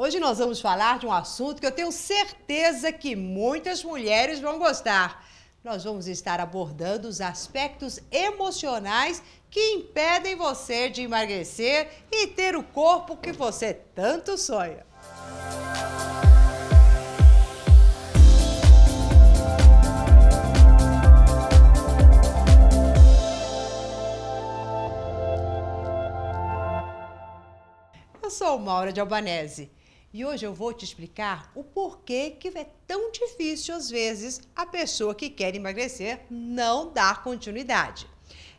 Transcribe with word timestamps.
Hoje 0.00 0.20
nós 0.20 0.38
vamos 0.38 0.60
falar 0.60 1.00
de 1.00 1.06
um 1.06 1.12
assunto 1.12 1.58
que 1.60 1.66
eu 1.66 1.72
tenho 1.72 1.90
certeza 1.90 2.92
que 2.92 3.16
muitas 3.16 3.82
mulheres 3.82 4.38
vão 4.38 4.56
gostar. 4.56 5.26
Nós 5.64 5.82
vamos 5.82 6.06
estar 6.06 6.38
abordando 6.38 7.08
os 7.08 7.20
aspectos 7.20 7.98
emocionais 8.08 9.20
que 9.50 9.58
impedem 9.72 10.36
você 10.36 10.88
de 10.88 11.02
emagrecer 11.02 11.88
e 12.12 12.28
ter 12.28 12.54
o 12.54 12.62
corpo 12.62 13.16
que 13.16 13.32
você 13.32 13.74
tanto 13.74 14.38
sonha. 14.38 14.86
Eu 28.22 28.30
sou 28.30 28.60
Maura 28.60 28.92
de 28.92 29.00
Albanese 29.00 29.76
e 30.18 30.24
hoje 30.24 30.44
eu 30.44 30.52
vou 30.52 30.72
te 30.72 30.84
explicar 30.84 31.48
o 31.54 31.62
porquê 31.62 32.32
que 32.32 32.48
é 32.48 32.66
tão 32.88 33.12
difícil 33.12 33.72
às 33.72 33.88
vezes 33.88 34.40
a 34.56 34.66
pessoa 34.66 35.14
que 35.14 35.30
quer 35.30 35.54
emagrecer 35.54 36.22
não 36.28 36.92
dar 36.92 37.22
continuidade. 37.22 38.04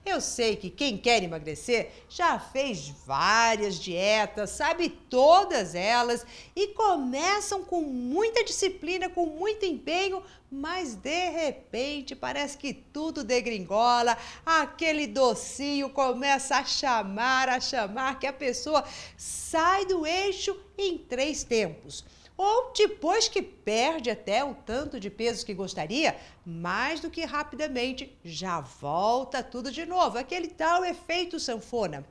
Eu 0.05 0.21
sei 0.21 0.55
que 0.55 0.69
quem 0.69 0.97
quer 0.97 1.21
emagrecer 1.21 1.91
já 2.09 2.39
fez 2.39 2.89
várias 3.05 3.77
dietas, 3.77 4.51
sabe 4.51 4.89
todas 4.89 5.75
elas 5.75 6.25
e 6.55 6.67
começam 6.69 7.63
com 7.63 7.81
muita 7.81 8.43
disciplina, 8.43 9.09
com 9.09 9.25
muito 9.25 9.65
empenho, 9.65 10.23
mas 10.49 10.95
de 10.95 11.29
repente 11.29 12.15
parece 12.15 12.57
que 12.57 12.73
tudo 12.73 13.23
degringola, 13.23 14.17
aquele 14.45 15.05
docinho 15.05 15.89
começa 15.89 16.55
a 16.55 16.65
chamar, 16.65 17.49
a 17.49 17.59
chamar, 17.59 18.19
que 18.19 18.25
a 18.25 18.33
pessoa 18.33 18.83
sai 19.15 19.85
do 19.85 20.07
eixo 20.07 20.57
em 20.77 20.97
três 20.97 21.43
tempos 21.43 22.03
ou 22.41 22.71
depois 22.71 23.27
que 23.27 23.41
perde 23.41 24.09
até 24.09 24.45
o 24.45 24.55
tanto 24.55 24.97
de 24.97 25.09
peso 25.09 25.45
que 25.45 25.53
gostaria, 25.53 26.17
mais 26.45 27.01
do 27.01 27.09
que 27.09 27.25
rapidamente 27.25 28.17
já 28.23 28.61
volta 28.61 29.43
tudo 29.43 29.69
de 29.69 29.85
novo, 29.85 30.17
aquele 30.17 30.47
tal 30.47 30.85
efeito 30.85 31.37
sanfona. 31.37 32.07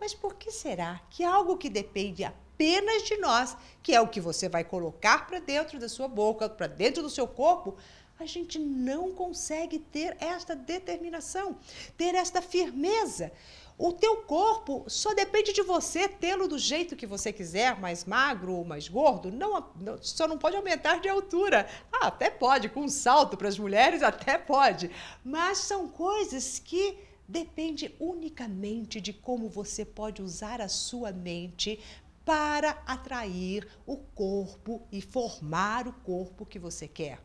Mas 0.00 0.12
por 0.12 0.34
que 0.34 0.50
será 0.50 1.00
que 1.08 1.22
algo 1.22 1.56
que 1.56 1.70
depende 1.70 2.24
apenas 2.24 3.04
de 3.04 3.18
nós, 3.18 3.56
que 3.80 3.94
é 3.94 4.00
o 4.00 4.08
que 4.08 4.20
você 4.20 4.48
vai 4.48 4.64
colocar 4.64 5.28
para 5.28 5.38
dentro 5.38 5.78
da 5.78 5.88
sua 5.88 6.08
boca, 6.08 6.48
para 6.48 6.66
dentro 6.66 7.00
do 7.00 7.08
seu 7.08 7.28
corpo, 7.28 7.76
a 8.18 8.26
gente 8.26 8.58
não 8.58 9.12
consegue 9.12 9.78
ter 9.78 10.16
esta 10.18 10.56
determinação, 10.56 11.56
ter 11.96 12.16
esta 12.16 12.42
firmeza? 12.42 13.30
O 13.78 13.92
teu 13.92 14.16
corpo 14.22 14.84
só 14.88 15.14
depende 15.14 15.52
de 15.52 15.62
você 15.62 16.08
tê-lo 16.08 16.48
do 16.48 16.58
jeito 16.58 16.96
que 16.96 17.06
você 17.06 17.32
quiser, 17.32 17.78
mais 17.78 18.04
magro 18.04 18.52
ou 18.52 18.64
mais 18.64 18.88
gordo, 18.88 19.30
não, 19.30 19.64
só 20.00 20.26
não 20.26 20.36
pode 20.36 20.56
aumentar 20.56 21.00
de 21.00 21.08
altura. 21.08 21.68
Ah, 21.92 22.08
até 22.08 22.28
pode, 22.28 22.68
com 22.68 22.80
um 22.80 22.88
salto 22.88 23.36
para 23.36 23.46
as 23.46 23.56
mulheres 23.56 24.02
até 24.02 24.36
pode, 24.36 24.90
mas 25.24 25.58
são 25.58 25.86
coisas 25.88 26.58
que 26.58 26.98
depende 27.28 27.94
unicamente 28.00 29.00
de 29.00 29.12
como 29.12 29.48
você 29.48 29.84
pode 29.84 30.22
usar 30.22 30.60
a 30.60 30.68
sua 30.68 31.12
mente 31.12 31.78
para 32.24 32.82
atrair 32.84 33.68
o 33.86 33.96
corpo 33.96 34.82
e 34.90 35.00
formar 35.00 35.86
o 35.86 35.92
corpo 35.92 36.44
que 36.44 36.58
você 36.58 36.88
quer. 36.88 37.20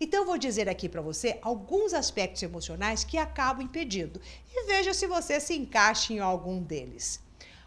Então, 0.00 0.20
eu 0.20 0.26
vou 0.26 0.36
dizer 0.36 0.68
aqui 0.68 0.88
para 0.88 1.00
você 1.00 1.38
alguns 1.40 1.94
aspectos 1.94 2.42
emocionais 2.42 3.04
que 3.04 3.16
acabam 3.16 3.64
impedindo 3.64 4.20
e 4.52 4.66
veja 4.66 4.92
se 4.92 5.06
você 5.06 5.40
se 5.40 5.54
encaixa 5.54 6.12
em 6.12 6.18
algum 6.18 6.62
deles. 6.62 7.23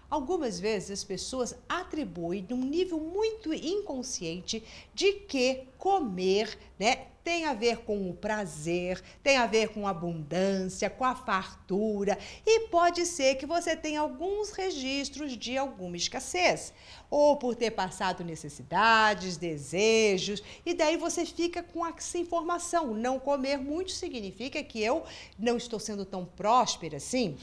Algumas 0.09 0.59
vezes 0.59 0.91
as 0.91 1.03
pessoas 1.03 1.53
atribuem 1.67 2.45
num 2.49 2.63
nível 2.63 2.99
muito 2.99 3.53
inconsciente 3.53 4.63
de 4.93 5.13
que 5.13 5.67
comer, 5.77 6.57
né, 6.79 7.07
tem 7.27 7.43
a 7.43 7.53
ver 7.53 7.79
com 7.79 8.09
o 8.09 8.13
prazer, 8.13 9.03
tem 9.21 9.35
a 9.35 9.45
ver 9.45 9.67
com 9.67 9.85
a 9.85 9.89
abundância, 9.89 10.89
com 10.89 11.03
a 11.03 11.13
fartura 11.13 12.17
e 12.45 12.69
pode 12.69 13.05
ser 13.05 13.35
que 13.35 13.45
você 13.45 13.75
tenha 13.75 13.99
alguns 13.99 14.51
registros 14.51 15.35
de 15.35 15.57
alguma 15.57 15.97
escassez, 15.97 16.71
ou 17.09 17.35
por 17.35 17.53
ter 17.53 17.71
passado 17.71 18.23
necessidades, 18.23 19.35
desejos, 19.35 20.41
e 20.65 20.73
daí 20.73 20.95
você 20.95 21.25
fica 21.25 21.61
com 21.61 21.85
essa 21.85 22.17
informação. 22.17 22.93
Não 22.93 23.19
comer 23.19 23.57
muito 23.57 23.91
significa 23.91 24.63
que 24.63 24.81
eu 24.81 25.03
não 25.37 25.57
estou 25.57 25.81
sendo 25.81 26.05
tão 26.05 26.23
próspera 26.23 26.95
assim. 26.95 27.35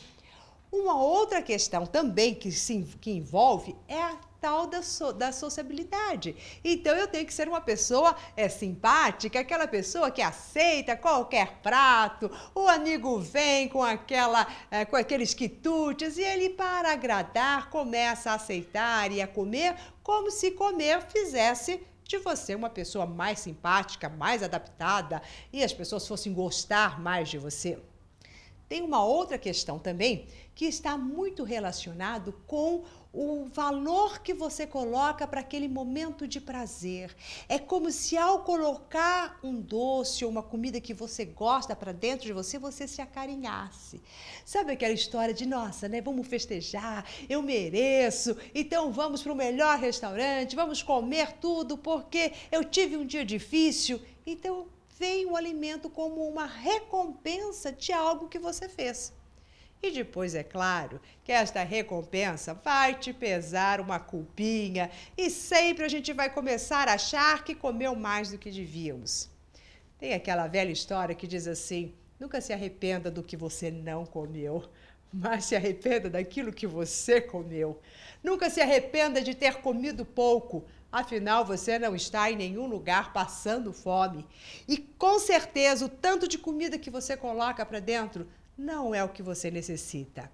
Uma 0.76 1.00
outra 1.00 1.40
questão 1.40 1.86
também 1.86 2.34
que, 2.34 2.50
se, 2.50 2.82
que 3.00 3.12
envolve 3.12 3.76
é 3.86 3.96
a 3.96 4.18
tal 4.40 4.66
da, 4.66 4.82
so, 4.82 5.12
da 5.12 5.30
sociabilidade. 5.30 6.34
Então 6.64 6.96
eu 6.96 7.06
tenho 7.06 7.24
que 7.24 7.32
ser 7.32 7.48
uma 7.48 7.60
pessoa 7.60 8.16
é, 8.36 8.48
simpática, 8.48 9.38
aquela 9.38 9.68
pessoa 9.68 10.10
que 10.10 10.20
aceita 10.20 10.96
qualquer 10.96 11.60
prato, 11.62 12.28
o 12.52 12.66
amigo 12.66 13.20
vem 13.20 13.68
com 13.68 13.84
aquela 13.84 14.48
é, 14.68 14.84
com 14.84 14.96
aqueles 14.96 15.32
quitutes 15.32 16.18
e 16.18 16.22
ele 16.22 16.50
para 16.50 16.90
agradar 16.90 17.70
começa 17.70 18.32
a 18.32 18.34
aceitar 18.34 19.12
e 19.12 19.22
a 19.22 19.28
comer 19.28 19.76
como 20.02 20.28
se 20.28 20.50
comer 20.50 21.02
fizesse 21.02 21.80
de 22.02 22.18
você 22.18 22.56
uma 22.56 22.68
pessoa 22.68 23.06
mais 23.06 23.38
simpática, 23.38 24.08
mais 24.08 24.42
adaptada 24.42 25.22
e 25.52 25.62
as 25.62 25.72
pessoas 25.72 26.06
fossem 26.06 26.34
gostar 26.34 27.00
mais 27.00 27.28
de 27.28 27.38
você. 27.38 27.78
Tem 28.68 28.82
uma 28.82 29.04
outra 29.04 29.36
questão 29.36 29.78
também 29.78 30.26
que 30.54 30.64
está 30.64 30.96
muito 30.96 31.42
relacionado 31.42 32.32
com 32.46 32.84
o 33.12 33.44
valor 33.44 34.20
que 34.22 34.34
você 34.34 34.66
coloca 34.66 35.26
para 35.26 35.40
aquele 35.40 35.68
momento 35.68 36.26
de 36.26 36.40
prazer. 36.40 37.14
É 37.48 37.58
como 37.58 37.90
se 37.90 38.16
ao 38.16 38.42
colocar 38.42 39.38
um 39.42 39.60
doce 39.60 40.24
ou 40.24 40.30
uma 40.30 40.42
comida 40.42 40.80
que 40.80 40.92
você 40.92 41.24
gosta 41.24 41.76
para 41.76 41.92
dentro 41.92 42.26
de 42.26 42.32
você, 42.32 42.58
você 42.58 42.88
se 42.88 43.00
acarinhasse. 43.00 44.02
Sabe 44.44 44.72
aquela 44.72 44.92
história 44.92 45.32
de, 45.32 45.46
nossa, 45.46 45.88
né, 45.88 46.00
vamos 46.00 46.26
festejar, 46.26 47.06
eu 47.28 47.40
mereço, 47.42 48.36
então 48.54 48.90
vamos 48.90 49.22
para 49.22 49.32
o 49.32 49.36
melhor 49.36 49.78
restaurante, 49.78 50.56
vamos 50.56 50.82
comer 50.82 51.32
tudo 51.34 51.78
porque 51.78 52.32
eu 52.50 52.64
tive 52.64 52.96
um 52.96 53.06
dia 53.06 53.24
difícil. 53.24 54.00
Então 54.26 54.66
vem 54.98 55.26
o 55.26 55.36
alimento 55.36 55.90
como 55.90 56.26
uma 56.26 56.46
recompensa 56.46 57.72
de 57.72 57.92
algo 57.92 58.28
que 58.28 58.38
você 58.38 58.68
fez. 58.68 59.12
E 59.82 59.90
depois, 59.90 60.34
é 60.34 60.42
claro, 60.42 60.98
que 61.22 61.30
esta 61.30 61.62
recompensa 61.62 62.54
vai 62.54 62.94
te 62.98 63.12
pesar 63.12 63.80
uma 63.80 63.98
culpinha 63.98 64.90
e 65.16 65.28
sempre 65.28 65.84
a 65.84 65.88
gente 65.88 66.12
vai 66.12 66.30
começar 66.30 66.88
a 66.88 66.94
achar 66.94 67.44
que 67.44 67.54
comeu 67.54 67.94
mais 67.94 68.30
do 68.30 68.38
que 68.38 68.50
devíamos. 68.50 69.28
Tem 69.98 70.14
aquela 70.14 70.46
velha 70.46 70.72
história 70.72 71.14
que 71.14 71.26
diz 71.26 71.46
assim: 71.46 71.94
nunca 72.18 72.40
se 72.40 72.52
arrependa 72.52 73.10
do 73.10 73.22
que 73.22 73.36
você 73.36 73.70
não 73.70 74.06
comeu, 74.06 74.64
mas 75.12 75.44
se 75.44 75.54
arrependa 75.54 76.08
daquilo 76.08 76.52
que 76.52 76.66
você 76.66 77.20
comeu. 77.20 77.78
Nunca 78.22 78.48
se 78.48 78.62
arrependa 78.62 79.20
de 79.20 79.34
ter 79.34 79.56
comido 79.56 80.04
pouco, 80.04 80.64
Afinal, 80.94 81.44
você 81.44 81.76
não 81.76 81.96
está 81.96 82.30
em 82.30 82.36
nenhum 82.36 82.68
lugar 82.68 83.12
passando 83.12 83.72
fome. 83.72 84.24
E 84.68 84.78
com 84.78 85.18
certeza, 85.18 85.86
o 85.86 85.88
tanto 85.88 86.28
de 86.28 86.38
comida 86.38 86.78
que 86.78 86.88
você 86.88 87.16
coloca 87.16 87.66
para 87.66 87.80
dentro 87.80 88.28
não 88.56 88.94
é 88.94 89.02
o 89.02 89.08
que 89.08 89.20
você 89.20 89.50
necessita. 89.50 90.30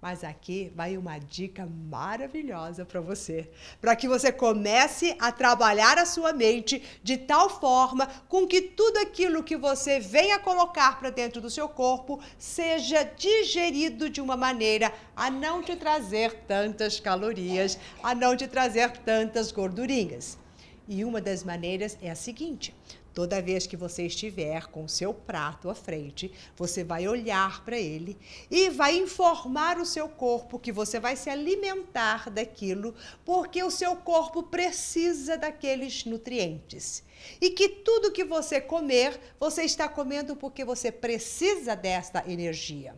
Mas 0.00 0.22
aqui 0.22 0.72
vai 0.76 0.96
uma 0.96 1.18
dica 1.18 1.66
maravilhosa 1.66 2.84
para 2.84 3.00
você, 3.00 3.50
para 3.80 3.96
que 3.96 4.06
você 4.06 4.30
comece 4.30 5.16
a 5.18 5.32
trabalhar 5.32 5.98
a 5.98 6.06
sua 6.06 6.32
mente 6.32 6.80
de 7.02 7.16
tal 7.16 7.50
forma 7.50 8.06
com 8.28 8.46
que 8.46 8.62
tudo 8.62 8.98
aquilo 8.98 9.42
que 9.42 9.56
você 9.56 9.98
venha 9.98 10.38
colocar 10.38 11.00
para 11.00 11.10
dentro 11.10 11.40
do 11.40 11.50
seu 11.50 11.68
corpo 11.68 12.20
seja 12.38 13.02
digerido 13.02 14.08
de 14.08 14.20
uma 14.20 14.36
maneira 14.36 14.94
a 15.16 15.28
não 15.30 15.60
te 15.60 15.74
trazer 15.74 16.32
tantas 16.46 17.00
calorias, 17.00 17.76
a 18.00 18.14
não 18.14 18.36
te 18.36 18.46
trazer 18.46 18.98
tantas 18.98 19.50
gordurinhas. 19.50 20.38
E 20.88 21.04
uma 21.04 21.20
das 21.20 21.44
maneiras 21.44 21.98
é 22.00 22.10
a 22.10 22.14
seguinte: 22.14 22.74
Toda 23.18 23.42
vez 23.42 23.66
que 23.66 23.76
você 23.76 24.06
estiver 24.06 24.68
com 24.68 24.84
o 24.84 24.88
seu 24.88 25.12
prato 25.12 25.68
à 25.68 25.74
frente, 25.74 26.30
você 26.56 26.84
vai 26.84 27.08
olhar 27.08 27.64
para 27.64 27.76
ele 27.76 28.16
e 28.48 28.70
vai 28.70 28.96
informar 28.96 29.76
o 29.76 29.84
seu 29.84 30.08
corpo 30.08 30.56
que 30.56 30.70
você 30.70 31.00
vai 31.00 31.16
se 31.16 31.28
alimentar 31.28 32.30
daquilo, 32.30 32.94
porque 33.24 33.60
o 33.60 33.72
seu 33.72 33.96
corpo 33.96 34.44
precisa 34.44 35.36
daqueles 35.36 36.04
nutrientes. 36.04 37.02
E 37.40 37.50
que 37.50 37.68
tudo 37.68 38.12
que 38.12 38.22
você 38.22 38.60
comer, 38.60 39.18
você 39.40 39.64
está 39.64 39.88
comendo 39.88 40.36
porque 40.36 40.64
você 40.64 40.92
precisa 40.92 41.74
desta 41.74 42.22
energia. 42.30 42.94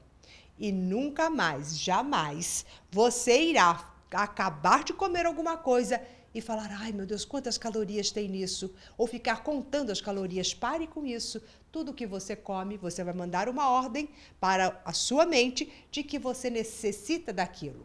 E 0.59 0.71
nunca 0.71 1.31
mais, 1.31 1.79
jamais, 1.79 2.67
você 2.91 3.41
irá 3.41 3.91
acabar 4.11 4.85
de 4.85 4.93
comer 4.93 5.25
alguma 5.25 5.57
coisa 5.57 5.99
e 6.35 6.41
falar, 6.41 6.71
ai 6.73 6.93
meu 6.93 7.05
Deus, 7.05 7.25
quantas 7.25 7.59
calorias 7.59 8.11
tem 8.11 8.29
nisso? 8.29 8.73
Ou 8.97 9.07
ficar 9.07 9.43
contando 9.43 9.91
as 9.91 10.01
calorias. 10.01 10.55
Pare 10.55 10.87
com 10.87 11.05
isso. 11.05 11.43
Tudo 11.73 11.95
que 11.95 12.07
você 12.07 12.37
come, 12.37 12.77
você 12.77 13.03
vai 13.03 13.15
mandar 13.15 13.49
uma 13.49 13.69
ordem 13.69 14.09
para 14.39 14.81
a 14.85 14.93
sua 14.93 15.27
mente 15.27 15.73
de 15.91 16.03
que 16.03 16.19
você 16.19 16.49
necessita 16.49 17.33
daquilo. 17.33 17.85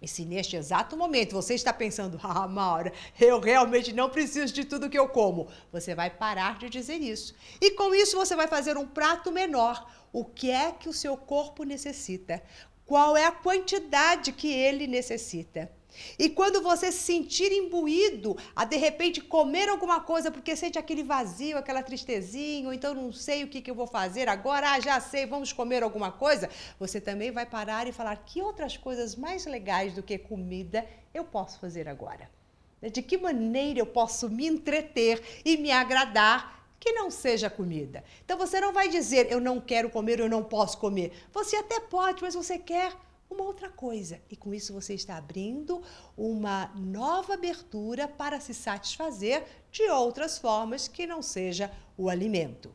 E 0.00 0.08
se 0.08 0.24
neste 0.24 0.56
exato 0.56 0.96
momento 0.96 1.32
você 1.32 1.54
está 1.54 1.72
pensando, 1.72 2.18
ah, 2.24 2.48
Maura, 2.48 2.92
eu 3.20 3.38
realmente 3.38 3.92
não 3.92 4.10
preciso 4.10 4.52
de 4.52 4.64
tudo 4.64 4.90
que 4.90 4.98
eu 4.98 5.08
como, 5.08 5.48
você 5.70 5.94
vai 5.94 6.10
parar 6.10 6.58
de 6.58 6.68
dizer 6.68 6.96
isso. 6.96 7.34
E 7.60 7.70
com 7.72 7.94
isso 7.94 8.16
você 8.16 8.34
vai 8.34 8.48
fazer 8.48 8.76
um 8.76 8.86
prato 8.86 9.30
menor. 9.30 9.88
O 10.12 10.24
que 10.24 10.50
é 10.50 10.72
que 10.72 10.88
o 10.88 10.92
seu 10.92 11.16
corpo 11.16 11.62
necessita? 11.62 12.42
Qual 12.84 13.16
é 13.16 13.24
a 13.24 13.32
quantidade 13.32 14.32
que 14.32 14.52
ele 14.52 14.86
necessita? 14.86 15.70
E 16.18 16.28
quando 16.28 16.62
você 16.62 16.90
se 16.90 16.98
sentir 17.00 17.52
imbuído 17.52 18.36
a 18.54 18.64
de 18.64 18.76
repente 18.76 19.20
comer 19.20 19.68
alguma 19.68 20.00
coisa 20.00 20.30
porque 20.30 20.56
sente 20.56 20.78
aquele 20.78 21.02
vazio, 21.02 21.58
aquela 21.58 21.82
tristezinha, 21.82 22.66
ou 22.66 22.72
então 22.72 22.94
não 22.94 23.12
sei 23.12 23.44
o 23.44 23.48
que, 23.48 23.60
que 23.60 23.70
eu 23.70 23.74
vou 23.74 23.86
fazer 23.86 24.28
agora, 24.28 24.72
ah, 24.72 24.80
já 24.80 25.00
sei, 25.00 25.26
vamos 25.26 25.52
comer 25.52 25.82
alguma 25.82 26.10
coisa, 26.10 26.48
você 26.78 27.00
também 27.00 27.30
vai 27.30 27.46
parar 27.46 27.86
e 27.86 27.92
falar 27.92 28.16
que 28.16 28.40
outras 28.40 28.76
coisas 28.76 29.16
mais 29.16 29.44
legais 29.46 29.94
do 29.94 30.02
que 30.02 30.18
comida 30.18 30.86
eu 31.12 31.24
posso 31.24 31.58
fazer 31.58 31.88
agora. 31.88 32.30
De 32.80 33.00
que 33.02 33.16
maneira 33.16 33.78
eu 33.78 33.86
posso 33.86 34.28
me 34.28 34.46
entreter 34.46 35.22
e 35.44 35.56
me 35.56 35.70
agradar 35.70 36.66
que 36.80 36.90
não 36.92 37.12
seja 37.12 37.48
comida. 37.48 38.02
Então 38.24 38.36
você 38.36 38.60
não 38.60 38.72
vai 38.72 38.88
dizer 38.88 39.30
eu 39.30 39.40
não 39.40 39.60
quero 39.60 39.88
comer, 39.88 40.18
eu 40.18 40.28
não 40.28 40.42
posso 40.42 40.78
comer. 40.78 41.12
Você 41.32 41.54
até 41.54 41.78
pode, 41.78 42.20
mas 42.20 42.34
você 42.34 42.58
quer 42.58 42.92
uma 43.32 43.44
outra 43.44 43.68
coisa. 43.68 44.20
E 44.30 44.36
com 44.36 44.54
isso 44.54 44.72
você 44.72 44.94
está 44.94 45.16
abrindo 45.16 45.82
uma 46.16 46.72
nova 46.76 47.34
abertura 47.34 48.06
para 48.06 48.40
se 48.40 48.54
satisfazer 48.54 49.44
de 49.70 49.88
outras 49.90 50.38
formas 50.38 50.88
que 50.88 51.06
não 51.06 51.22
seja 51.22 51.70
o 51.96 52.08
alimento. 52.08 52.72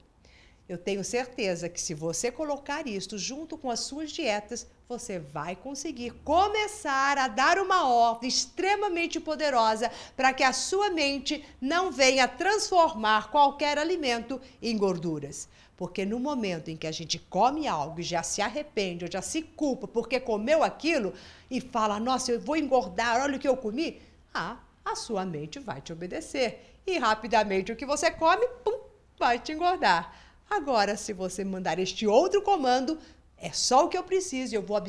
Eu 0.68 0.77
tenho 0.77 1.04
certeza 1.04 1.69
que 1.69 1.80
se 1.80 1.94
você 1.94 2.30
colocar 2.30 2.88
isto 2.88 3.18
junto 3.18 3.57
com 3.57 3.71
as 3.71 3.80
suas 3.81 4.12
dietas, 4.12 4.68
você 4.87 5.19
vai 5.19 5.53
conseguir 5.53 6.11
começar 6.23 7.17
a 7.17 7.27
dar 7.27 7.59
uma 7.59 7.89
ordem 7.89 8.29
extremamente 8.29 9.19
poderosa 9.19 9.91
para 10.15 10.31
que 10.31 10.43
a 10.43 10.53
sua 10.53 10.89
mente 10.89 11.43
não 11.59 11.91
venha 11.91 12.25
transformar 12.25 13.29
qualquer 13.29 13.77
alimento 13.77 14.39
em 14.61 14.77
gorduras. 14.77 15.49
Porque 15.75 16.05
no 16.05 16.19
momento 16.19 16.69
em 16.71 16.77
que 16.77 16.87
a 16.87 16.91
gente 16.91 17.19
come 17.19 17.67
algo 17.67 17.99
e 17.99 18.03
já 18.03 18.23
se 18.23 18.41
arrepende 18.41 19.03
ou 19.03 19.11
já 19.11 19.21
se 19.21 19.41
culpa 19.41 19.89
porque 19.89 20.21
comeu 20.21 20.63
aquilo 20.63 21.13
e 21.51 21.59
fala, 21.59 21.99
nossa, 21.99 22.31
eu 22.31 22.39
vou 22.39 22.55
engordar, 22.55 23.21
olha 23.21 23.35
o 23.35 23.39
que 23.39 23.47
eu 23.47 23.57
comi, 23.57 24.01
ah, 24.33 24.57
a 24.85 24.95
sua 24.95 25.25
mente 25.25 25.59
vai 25.59 25.81
te 25.81 25.91
obedecer. 25.91 26.79
E 26.87 26.97
rapidamente 26.97 27.73
o 27.73 27.75
que 27.75 27.85
você 27.85 28.09
come, 28.09 28.47
pum, 28.63 28.79
vai 29.19 29.37
te 29.37 29.51
engordar. 29.51 30.15
Agora, 30.49 30.95
se 30.95 31.11
você 31.11 31.43
mandar 31.43 31.77
este 31.77 32.07
outro 32.07 32.41
comando, 32.41 32.97
é 33.37 33.51
só 33.51 33.85
o 33.85 33.89
que 33.89 33.97
eu 33.97 34.03
preciso, 34.03 34.55
eu 34.55 34.61
vou 34.61 34.81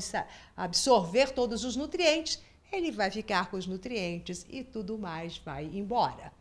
absorver 0.56 1.30
todos 1.32 1.64
os 1.64 1.76
nutrientes, 1.76 2.40
ele 2.72 2.90
vai 2.90 3.10
ficar 3.10 3.50
com 3.50 3.56
os 3.56 3.66
nutrientes 3.66 4.46
e 4.48 4.62
tudo 4.62 4.98
mais 4.98 5.38
vai 5.38 5.64
embora. 5.64 6.32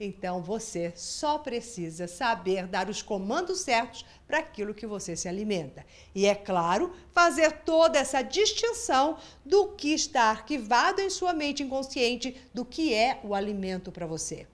Então 0.00 0.40
você 0.40 0.92
só 0.94 1.38
precisa 1.38 2.06
saber 2.06 2.68
dar 2.68 2.88
os 2.88 3.02
comandos 3.02 3.60
certos 3.60 4.04
para 4.28 4.38
aquilo 4.38 4.72
que 4.72 4.86
você 4.86 5.16
se 5.16 5.28
alimenta. 5.28 5.84
E 6.14 6.24
é 6.24 6.36
claro, 6.36 6.92
fazer 7.12 7.50
toda 7.62 7.98
essa 7.98 8.22
distinção 8.22 9.18
do 9.44 9.72
que 9.72 9.92
está 9.92 10.24
arquivado 10.24 11.00
em 11.00 11.10
sua 11.10 11.32
mente 11.32 11.64
inconsciente 11.64 12.40
do 12.54 12.64
que 12.64 12.94
é 12.94 13.18
o 13.24 13.34
alimento 13.34 13.90
para 13.90 14.06
você. 14.06 14.46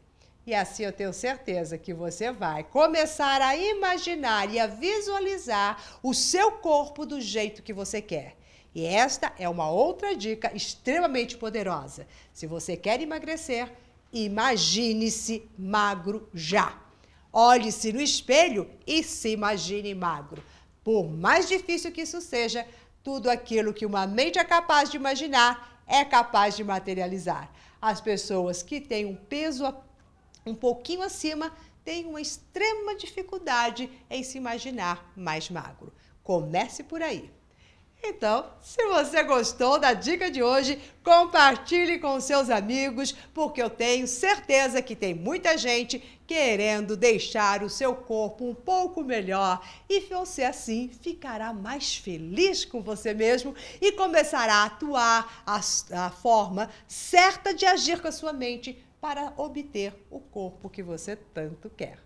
E 0.46 0.54
assim 0.54 0.84
eu 0.84 0.92
tenho 0.92 1.12
certeza 1.12 1.78
que 1.78 1.94
você 1.94 2.30
vai 2.30 2.64
começar 2.64 3.40
a 3.40 3.56
imaginar 3.56 4.52
e 4.52 4.60
a 4.60 4.66
visualizar 4.66 5.82
o 6.02 6.12
seu 6.12 6.52
corpo 6.52 7.06
do 7.06 7.20
jeito 7.20 7.62
que 7.62 7.72
você 7.72 8.02
quer. 8.02 8.36
E 8.74 8.84
esta 8.84 9.32
é 9.38 9.48
uma 9.48 9.70
outra 9.70 10.14
dica 10.14 10.54
extremamente 10.54 11.36
poderosa. 11.36 12.06
Se 12.32 12.46
você 12.46 12.76
quer 12.76 13.00
emagrecer, 13.00 13.72
imagine-se 14.12 15.48
magro 15.56 16.28
já. 16.34 16.78
Olhe-se 17.32 17.92
no 17.92 18.00
espelho 18.00 18.70
e 18.86 19.02
se 19.02 19.30
imagine 19.30 19.94
magro. 19.94 20.42
Por 20.82 21.08
mais 21.08 21.48
difícil 21.48 21.90
que 21.90 22.02
isso 22.02 22.20
seja, 22.20 22.66
tudo 23.02 23.30
aquilo 23.30 23.72
que 23.72 23.86
uma 23.86 24.06
mente 24.06 24.38
é 24.38 24.44
capaz 24.44 24.90
de 24.90 24.96
imaginar 24.96 25.82
é 25.86 26.04
capaz 26.04 26.56
de 26.56 26.64
materializar. 26.64 27.50
As 27.80 28.00
pessoas 28.00 28.62
que 28.62 28.80
têm 28.80 29.04
um 29.04 29.14
peso 29.14 29.64
um 30.46 30.54
pouquinho 30.54 31.02
acima 31.02 31.52
tem 31.84 32.06
uma 32.06 32.20
extrema 32.20 32.94
dificuldade 32.94 33.90
em 34.08 34.22
se 34.22 34.38
imaginar 34.38 35.12
mais 35.14 35.50
magro. 35.50 35.92
Comece 36.22 36.82
por 36.82 37.02
aí. 37.02 37.30
Então, 38.06 38.50
se 38.60 38.84
você 38.86 39.22
gostou 39.22 39.78
da 39.78 39.94
dica 39.94 40.30
de 40.30 40.42
hoje, 40.42 40.78
compartilhe 41.02 41.98
com 41.98 42.20
seus 42.20 42.50
amigos, 42.50 43.12
porque 43.32 43.62
eu 43.62 43.70
tenho 43.70 44.06
certeza 44.06 44.82
que 44.82 44.94
tem 44.94 45.14
muita 45.14 45.56
gente 45.56 46.02
querendo 46.26 46.98
deixar 46.98 47.62
o 47.62 47.70
seu 47.70 47.94
corpo 47.94 48.46
um 48.46 48.54
pouco 48.54 49.02
melhor 49.02 49.66
e 49.88 50.00
você 50.00 50.44
assim 50.44 50.90
ficará 51.00 51.52
mais 51.54 51.96
feliz 51.96 52.64
com 52.64 52.82
você 52.82 53.14
mesmo 53.14 53.54
e 53.80 53.92
começará 53.92 54.56
a 54.56 54.64
atuar 54.64 55.42
a, 55.46 55.60
a 56.06 56.10
forma 56.10 56.70
certa 56.86 57.54
de 57.54 57.64
agir 57.64 58.00
com 58.00 58.08
a 58.08 58.12
sua 58.12 58.32
mente 58.34 58.83
para 59.04 59.34
obter 59.36 59.92
o 60.10 60.18
corpo 60.18 60.70
que 60.70 60.82
você 60.82 61.14
tanto 61.14 61.68
quer. 61.68 61.98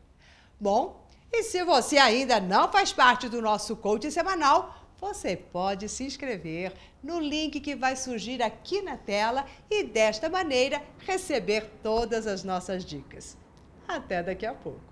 Bom, 0.59 1.07
e 1.33 1.45
se 1.45 1.63
você 1.63 1.97
ainda 1.97 2.41
não 2.41 2.73
faz 2.73 2.93
parte 2.93 3.29
do 3.29 3.41
nosso 3.41 3.77
coaching 3.77 4.11
semanal, 4.11 4.75
você 4.99 5.37
pode 5.37 5.89
se 5.89 6.03
inscrever 6.03 6.73
no 7.01 7.21
link 7.21 7.61
que 7.61 7.77
vai 7.77 7.95
surgir 7.95 8.43
aqui 8.43 8.83
na 8.83 8.97
tela 8.97 9.47
e 9.71 9.85
desta 9.85 10.29
maneira 10.29 10.83
receber 10.99 11.71
todas 11.85 12.27
as 12.27 12.43
nossas 12.43 12.85
dicas. 12.85 13.37
Até 13.87 14.21
daqui 14.21 14.45
a 14.45 14.53
pouco. 14.53 14.88